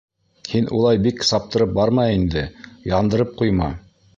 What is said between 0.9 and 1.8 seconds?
бик саптырып